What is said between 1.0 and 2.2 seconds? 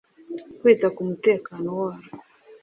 mutekano warwo